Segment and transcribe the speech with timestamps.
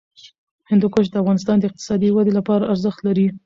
[0.69, 3.27] هندوکش د افغانستان د اقتصادي ودې لپاره ارزښت لري.